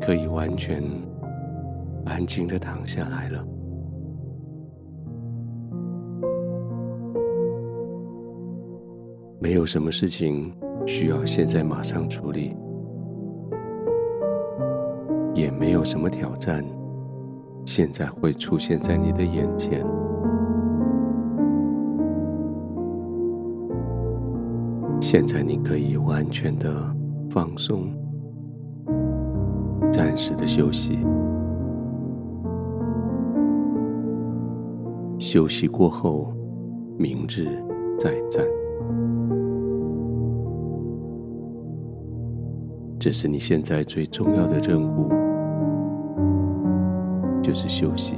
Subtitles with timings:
[0.00, 0.82] 可以完全
[2.04, 3.44] 安静的躺下来了。
[9.40, 10.52] 没有什么事情
[10.86, 12.56] 需要现在马上处理，
[15.32, 16.64] 也没有什么挑战
[17.64, 19.86] 现在会出现在你的眼前。
[25.00, 26.68] 现在你可以完全的
[27.30, 27.86] 放松，
[29.98, 30.96] 暂时的休息。
[35.18, 36.32] 休息过后，
[36.96, 37.48] 明日
[37.98, 38.46] 再战。
[42.96, 45.08] 这是你现在最重要的任务，
[47.42, 48.14] 就是休息。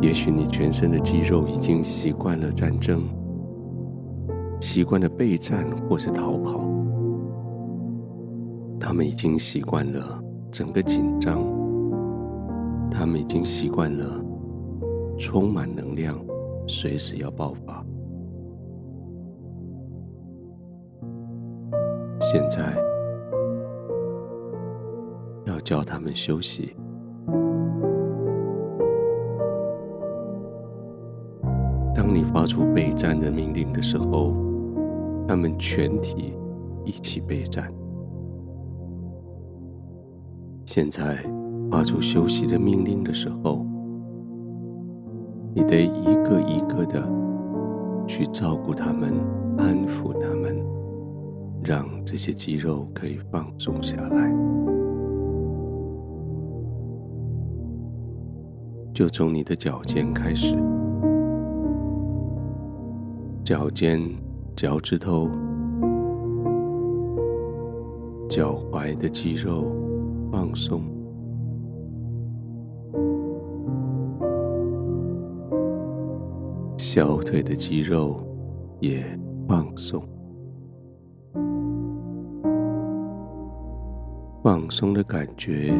[0.00, 3.02] 也许你全身的肌肉已经习惯了战争，
[4.64, 6.58] 习惯了备战或是逃跑，
[8.80, 10.18] 他们已经习惯了
[10.50, 11.38] 整个紧张，
[12.90, 14.24] 他们已经习惯了
[15.18, 16.18] 充满能量，
[16.66, 17.84] 随时要爆发。
[22.18, 22.74] 现在
[25.44, 26.74] 要叫他们休息。
[31.94, 34.34] 当你发出备战的命令的时候，
[35.26, 36.32] 他们全体
[36.84, 37.72] 一起备战。
[40.66, 41.24] 现在
[41.70, 43.64] 发出休息的命令的时候，
[45.54, 47.06] 你得一个一个的
[48.06, 49.12] 去照顾他们，
[49.58, 50.62] 安抚他们。
[51.66, 54.30] 让这些肌肉可以放松下来，
[58.92, 60.54] 就从你的脚尖开始，
[63.42, 63.98] 脚尖、
[64.56, 65.28] 脚趾头、
[68.28, 69.66] 脚踝的肌肉
[70.30, 70.80] 放松，
[76.78, 78.24] 小腿的肌肉
[78.78, 79.04] 也
[79.48, 80.00] 放松。
[84.40, 85.74] 放松的感觉，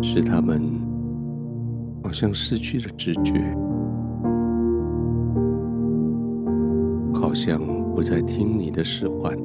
[0.00, 0.62] 使他们
[2.04, 3.34] 好像失去了知觉，
[7.30, 7.60] 好像
[7.94, 9.38] 不再听你的使唤。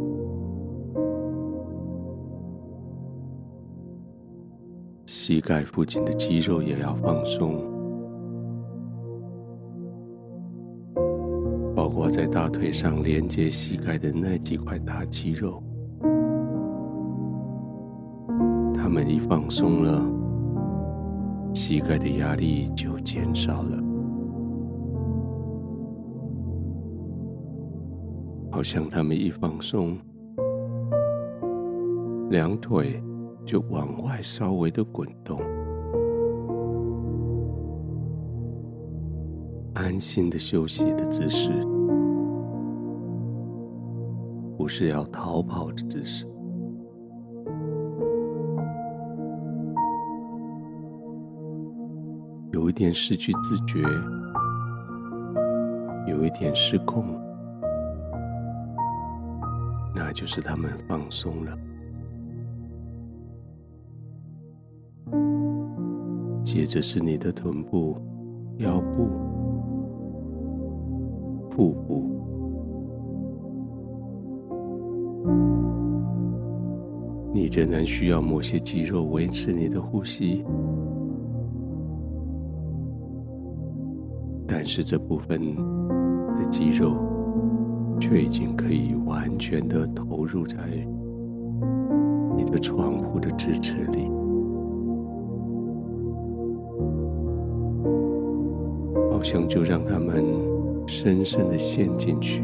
[5.05, 7.61] 膝盖附近的肌肉也要放松，
[11.75, 15.61] 包括在大腿上连接膝盖的那几块大肌肉。
[18.73, 20.01] 他们一放松了，
[21.53, 23.77] 膝盖的压力就减少了，
[28.55, 29.97] 好像他们一放松，
[32.29, 33.03] 两腿
[33.43, 35.41] 就往外稍微的滚动，
[39.73, 41.51] 安心的休息的姿势，
[44.57, 46.25] 不是要逃跑的姿势。
[52.53, 53.81] 有一点失去自觉，
[56.07, 57.03] 有一点失控，
[60.15, 61.57] 就是他们放松了。
[66.41, 67.97] 接着是你的臀部、
[68.59, 69.09] 腰部、
[71.51, 72.09] 腹部，
[77.33, 80.45] 你仍然需要某些肌肉维持你的呼吸。
[84.47, 85.55] 但是这部分
[86.35, 86.95] 的肌肉
[87.99, 90.57] 却已经可以完全的投入在
[92.35, 94.09] 你的床铺的支持里，
[99.11, 100.23] 好像就让他们
[100.85, 102.43] 深深的陷进去，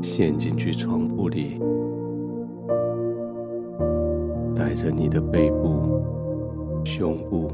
[0.00, 1.60] 陷进去床铺里，
[4.54, 6.00] 带着你的背部、
[6.84, 7.48] 胸部。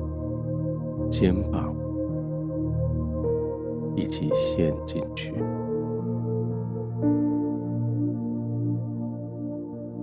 [1.10, 1.74] 肩膀
[3.98, 5.34] 一起陷进去，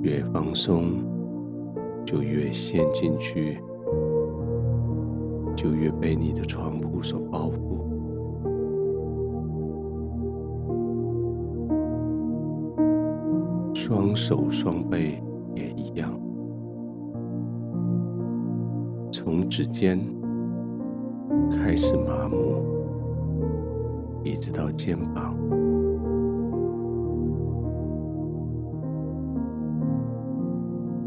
[0.02, 0.98] 越放松
[2.06, 3.58] 就越陷进去，
[5.56, 7.56] 就越被你的床铺所包覆。
[13.74, 15.24] 双手双背
[15.56, 16.12] 也一样，
[19.10, 19.98] 从指尖。
[21.52, 22.75] 开始麻木，
[24.26, 25.36] 一直到肩膀，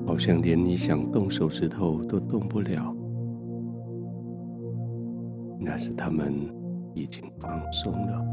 [0.06, 2.94] 好像连你想动手指头都动不了。
[5.58, 6.32] 那是他们
[6.94, 8.24] 已经放松了。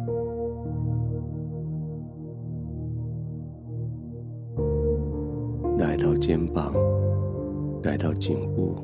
[5.80, 6.72] 来到肩膀，
[7.82, 8.76] 来到颈部，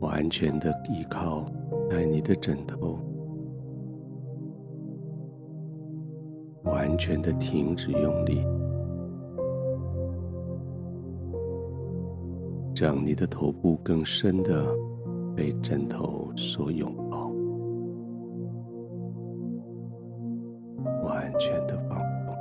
[0.00, 1.46] 完全的依靠
[1.88, 2.98] 在你的枕头，
[6.64, 8.44] 完全的停止用力，
[12.74, 14.66] 让你的头部更深的
[15.34, 17.30] 被枕头所拥抱，
[21.04, 22.34] 完全的放松。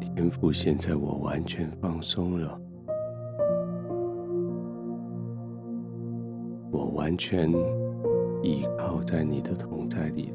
[0.00, 2.60] 天赋，现在我完全放松了，
[6.72, 7.48] 我完全
[8.42, 10.32] 依靠在你的同在里，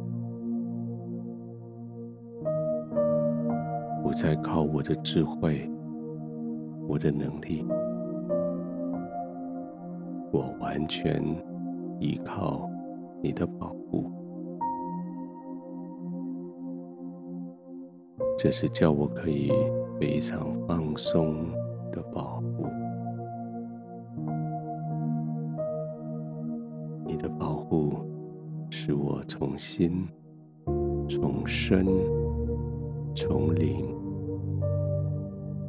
[4.03, 5.69] 不再靠我的智慧。
[6.89, 7.65] 我的能力，
[10.31, 11.21] 我完全
[11.99, 12.69] 依靠
[13.21, 14.09] 你的保护。
[18.37, 19.51] 这是叫我可以
[19.99, 21.51] 非常放松
[21.91, 22.36] 的保
[29.27, 30.07] 从心、
[31.09, 31.85] 从身、
[33.13, 33.85] 从灵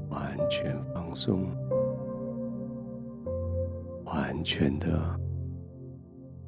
[0.09, 1.45] 完全放松，
[4.05, 5.19] 完全的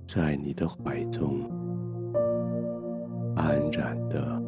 [0.07, 1.41] 在你的怀中
[3.35, 4.41] 安然的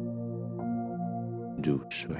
[1.61, 2.15] 入睡。